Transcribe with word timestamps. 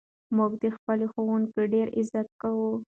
موږ 0.35 0.51
د 0.63 0.65
خپلو 0.75 1.05
ښوونکو 1.13 1.59
ډېر 1.73 1.87
عزت 1.99 2.27
کوو. 2.41 2.71